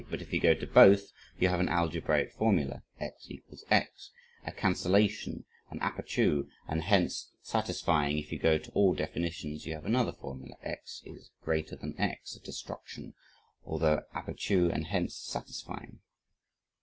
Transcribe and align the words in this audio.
But 0.09 0.19
if 0.23 0.33
you 0.33 0.39
go 0.41 0.55
to 0.55 0.65
both, 0.65 1.11
you 1.37 1.49
have 1.49 1.59
an 1.59 1.69
algebraic 1.69 2.31
formula, 2.31 2.81
x 2.99 3.29
= 3.49 3.69
x, 3.69 4.09
a 4.43 4.51
cancellation, 4.51 5.45
an 5.69 5.79
apercu, 5.79 6.47
and 6.67 6.81
hence 6.81 7.31
satisfying; 7.43 8.17
if 8.17 8.31
you 8.31 8.39
go 8.39 8.57
to 8.57 8.71
all 8.71 8.95
definitions 8.95 9.67
you 9.67 9.73
have 9.75 9.85
another 9.85 10.11
formula 10.13 10.55
x 10.63 11.03
> 11.23 11.45
x, 11.45 12.35
a 12.35 12.39
destruction, 12.39 13.13
another 13.63 14.07
apercu, 14.15 14.73
and 14.73 14.87
hence 14.87 15.15
satisfying. 15.17 15.99